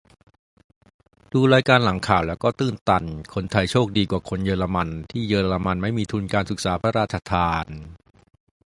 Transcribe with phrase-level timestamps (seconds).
[1.33, 3.03] ดูรายการหลังข่าวแล้วก็ตื้นตัน
[3.33, 7.65] คนไทยโชคดีกว่าคนเยอรมัน ที่เยอรมนีไม่มีทุนการศึกษาพระราชทาน